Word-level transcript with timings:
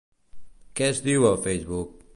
Què 0.79 0.89
es 0.95 1.03
diu 1.09 1.29
a 1.35 1.39
Facebook? 1.47 1.99